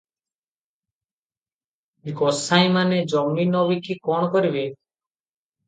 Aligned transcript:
ଗୋସାଇଁମାନେ 2.23 3.03
ଜମି 3.13 3.47
ନ 3.53 3.65
ବିକି 3.71 4.01
କ'ଣ 4.11 4.33
କରିବେ। 4.35 4.69